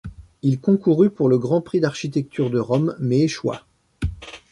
[0.41, 3.67] Il concourut pour le grand prix d'architecture de Rome mais échoua.